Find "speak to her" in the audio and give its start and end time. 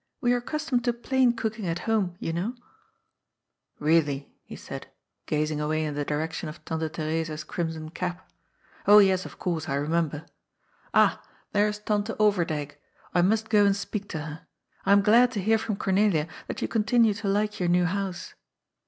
13.75-14.47